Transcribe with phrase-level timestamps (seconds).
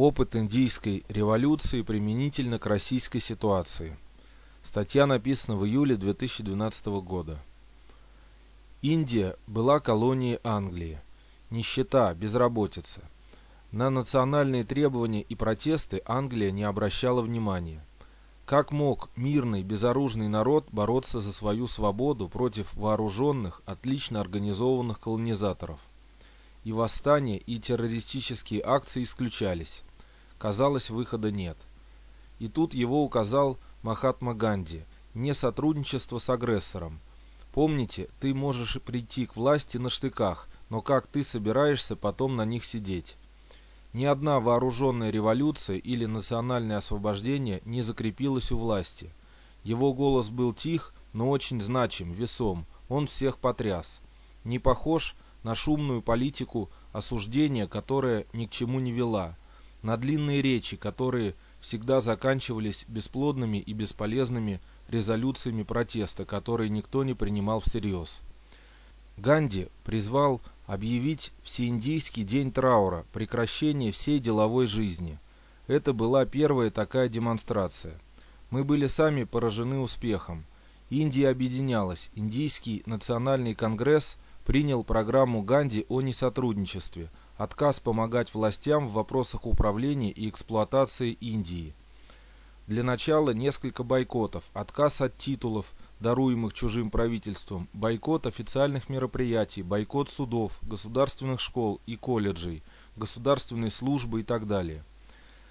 [0.00, 3.96] Опыт индийской революции применительно к российской ситуации.
[4.62, 7.36] Статья написана в июле 2012 года.
[8.80, 11.00] Индия была колонией Англии.
[11.50, 13.00] Нищета, безработица.
[13.72, 17.84] На национальные требования и протесты Англия не обращала внимания.
[18.46, 25.80] Как мог мирный, безоружный народ бороться за свою свободу против вооруженных, отлично организованных колонизаторов?
[26.64, 29.82] и восстания, и террористические акции исключались.
[30.38, 31.56] Казалось, выхода нет.
[32.38, 34.84] И тут его указал Махатма Ганди.
[35.14, 37.00] Не сотрудничество с агрессором.
[37.52, 42.64] Помните, ты можешь прийти к власти на штыках, но как ты собираешься потом на них
[42.64, 43.16] сидеть?
[43.92, 49.12] Ни одна вооруженная революция или национальное освобождение не закрепилась у власти.
[49.64, 52.64] Его голос был тих, но очень значим, весом.
[52.88, 54.00] Он всех потряс.
[54.44, 59.36] Не похож на шумную политику осуждения, которая ни к чему не вела,
[59.82, 67.60] на длинные речи, которые всегда заканчивались бесплодными и бесполезными резолюциями протеста, которые никто не принимал
[67.60, 68.20] всерьез.
[69.16, 75.18] Ганди призвал объявить Всеиндийский день траура, прекращение всей деловой жизни.
[75.66, 77.98] Это была первая такая демонстрация.
[78.50, 80.44] Мы были сами поражены успехом.
[80.88, 82.10] Индия объединялась.
[82.14, 84.16] Индийский национальный конгресс–
[84.48, 91.74] принял программу Ганди о несотрудничестве, отказ помогать властям в вопросах управления и эксплуатации Индии.
[92.66, 100.58] Для начала несколько бойкотов, отказ от титулов, даруемых чужим правительством, бойкот официальных мероприятий, бойкот судов,
[100.62, 102.62] государственных школ и колледжей,
[102.96, 104.82] государственной службы и так далее.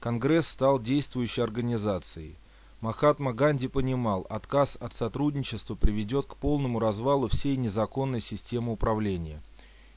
[0.00, 2.36] Конгресс стал действующей организацией.
[2.80, 9.42] Махатма Ганди понимал, отказ от сотрудничества приведет к полному развалу всей незаконной системы управления.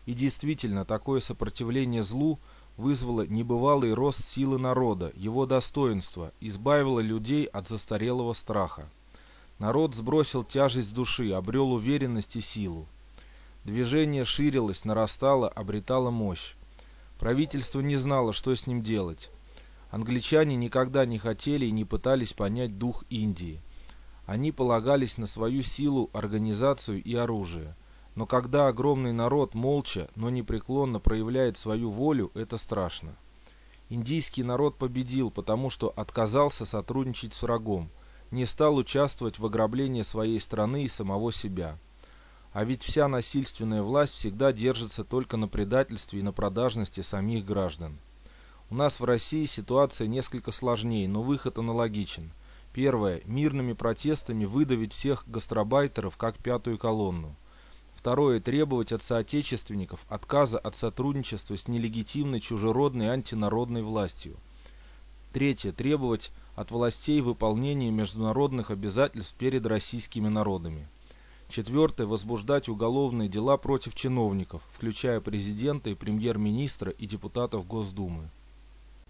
[0.08, 2.40] И действительно, такое сопротивление злу
[2.78, 8.90] вызвало небывалый рост силы народа, его достоинства, избавило людей от застарелого страха.
[9.60, 12.88] Народ сбросил тяжесть души, обрел уверенность и силу.
[13.64, 16.56] Движение ширилось, нарастало, обретало мощь.
[17.20, 19.30] Правительство не знало, что с ним делать.
[19.92, 23.62] Англичане никогда не хотели и не пытались понять дух Индии.
[24.26, 27.76] Они полагались на свою силу, организацию и оружие.
[28.16, 33.14] Но когда огромный народ молча, но непреклонно проявляет свою волю, это страшно.
[33.90, 37.90] Индийский народ победил, потому что отказался сотрудничать с врагом,
[38.32, 41.78] не стал участвовать в ограблении своей страны и самого себя.
[42.54, 47.98] А ведь вся насильственная власть всегда держится только на предательстве и на продажности самих граждан.
[48.72, 52.32] У нас в России ситуация несколько сложнее, но выход аналогичен.
[52.72, 53.22] Первое.
[53.26, 57.36] Мирными протестами выдавить всех гастробайтеров как пятую колонну.
[57.96, 58.40] Второе.
[58.40, 64.38] Требовать от соотечественников отказа от сотрудничества с нелегитимной чужеродной антинародной властью.
[65.34, 65.74] Третье.
[65.74, 70.88] Требовать от властей выполнения международных обязательств перед российскими народами.
[71.50, 72.08] Четвертое.
[72.08, 78.30] Возбуждать уголовные дела против чиновников, включая президента и премьер-министра и депутатов Госдумы.